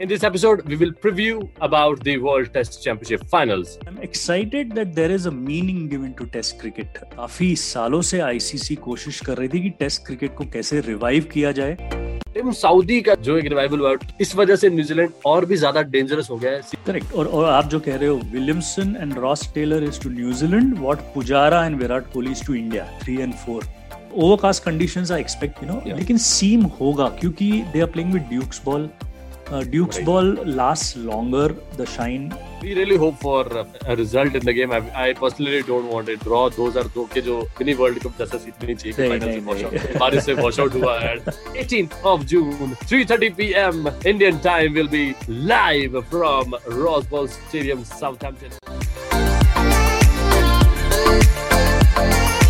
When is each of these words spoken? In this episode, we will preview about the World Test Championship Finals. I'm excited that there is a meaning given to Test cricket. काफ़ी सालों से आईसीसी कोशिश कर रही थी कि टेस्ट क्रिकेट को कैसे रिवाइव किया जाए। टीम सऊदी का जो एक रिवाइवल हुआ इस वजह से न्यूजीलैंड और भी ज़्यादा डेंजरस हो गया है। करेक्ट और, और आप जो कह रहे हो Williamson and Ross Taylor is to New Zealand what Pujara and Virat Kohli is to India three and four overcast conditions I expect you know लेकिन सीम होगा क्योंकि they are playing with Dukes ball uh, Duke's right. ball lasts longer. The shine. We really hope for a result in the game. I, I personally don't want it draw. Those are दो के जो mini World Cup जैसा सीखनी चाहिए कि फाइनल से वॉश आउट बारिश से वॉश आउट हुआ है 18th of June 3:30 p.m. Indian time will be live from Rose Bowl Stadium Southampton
In 0.00 0.08
this 0.08 0.22
episode, 0.22 0.60
we 0.64 0.76
will 0.76 0.92
preview 0.92 1.50
about 1.60 2.04
the 2.04 2.18
World 2.18 2.52
Test 2.54 2.84
Championship 2.84 3.22
Finals. 3.30 3.78
I'm 3.84 3.98
excited 3.98 4.70
that 4.76 4.94
there 4.94 5.10
is 5.10 5.26
a 5.26 5.30
meaning 5.32 5.88
given 5.88 6.12
to 6.18 6.26
Test 6.34 6.60
cricket. 6.60 7.00
काफ़ी 7.16 7.54
सालों 7.56 8.00
से 8.10 8.20
आईसीसी 8.20 8.74
कोशिश 8.84 9.20
कर 9.26 9.36
रही 9.38 9.48
थी 9.48 9.60
कि 9.62 9.70
टेस्ट 9.80 10.04
क्रिकेट 10.06 10.34
को 10.36 10.44
कैसे 10.52 10.80
रिवाइव 10.80 11.24
किया 11.32 11.52
जाए। 11.52 11.74
टीम 12.34 12.52
सऊदी 12.60 13.00
का 13.08 13.14
जो 13.28 13.36
एक 13.38 13.44
रिवाइवल 13.44 13.80
हुआ 13.80 13.94
इस 14.20 14.34
वजह 14.36 14.56
से 14.56 14.70
न्यूजीलैंड 14.70 15.10
और 15.26 15.44
भी 15.44 15.56
ज़्यादा 15.56 15.82
डेंजरस 15.96 16.30
हो 16.30 16.36
गया 16.36 16.52
है। 16.52 16.60
करेक्ट 16.86 17.12
और, 17.12 17.26
और 17.26 17.48
आप 17.52 17.68
जो 17.68 17.80
कह 17.80 17.96
रहे 17.96 18.08
हो 18.08 18.20
Williamson 18.32 18.96
and 19.00 19.18
Ross 19.18 19.46
Taylor 19.54 19.84
is 19.84 20.00
to 20.02 20.10
New Zealand 20.10 20.78
what 20.78 20.98
Pujara 21.14 21.64
and 21.64 21.80
Virat 21.82 22.12
Kohli 22.12 22.32
is 22.32 22.44
to 22.46 22.54
India 22.54 22.86
three 23.02 23.20
and 23.22 23.34
four 23.34 23.66
overcast 24.14 24.64
conditions 24.64 25.12
I 25.12 25.20
expect 25.20 25.62
you 25.62 25.68
know 25.68 25.82
लेकिन 25.96 26.18
सीम 26.18 26.62
होगा 26.80 27.08
क्योंकि 27.20 27.50
they 27.72 27.80
are 27.80 27.90
playing 27.90 28.12
with 28.12 28.22
Dukes 28.30 28.62
ball 28.64 28.88
uh, 29.51 29.63
Duke's 29.63 29.97
right. 29.97 30.05
ball 30.05 30.23
lasts 30.45 30.95
longer. 30.95 31.55
The 31.77 31.85
shine. 31.85 32.33
We 32.61 32.73
really 32.75 32.95
hope 32.97 33.19
for 33.19 33.45
a 33.85 33.95
result 33.95 34.35
in 34.35 34.45
the 34.45 34.53
game. 34.53 34.71
I, 34.71 34.79
I 34.95 35.13
personally 35.13 35.61
don't 35.63 35.89
want 35.89 36.07
it 36.09 36.21
draw. 36.21 36.49
Those 36.49 36.77
are 36.77 36.85
दो 36.95 37.05
के 37.13 37.21
जो 37.21 37.39
mini 37.59 37.75
World 37.75 37.99
Cup 38.03 38.17
जैसा 38.19 38.37
सीखनी 38.45 38.75
चाहिए 38.75 38.93
कि 38.93 39.09
फाइनल 39.09 39.33
से 39.33 39.39
वॉश 39.49 39.63
आउट 39.63 39.97
बारिश 39.99 40.23
से 40.23 40.33
वॉश 40.41 40.59
आउट 40.59 40.73
हुआ 40.75 40.99
है 40.99 41.15
18th 41.63 41.97
of 42.13 42.25
June 42.33 42.75
3:30 42.85 43.35
p.m. 43.41 43.89
Indian 44.13 44.39
time 44.49 44.79
will 44.79 44.93
be 44.97 45.05
live 45.53 45.99
from 46.13 46.55
Rose 46.83 47.09
Bowl 47.15 47.27
Stadium 47.39 47.83
Southampton 47.95 48.66